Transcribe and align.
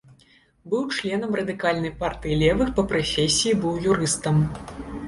Быў 0.71 0.87
членам 0.99 1.37
радыкальнай 1.41 1.93
партыі 2.01 2.41
левых, 2.43 2.75
па 2.81 2.89
прафесіі 2.95 3.57
быў 3.65 3.81
юрыстам. 3.93 4.47